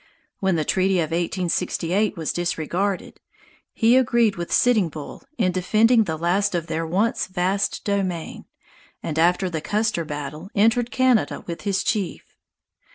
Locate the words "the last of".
6.05-6.65